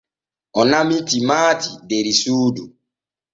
O 0.59 0.61
namii 0.71 1.05
timaati 1.09 1.69
der 1.89 2.05
suudu. 2.21 2.63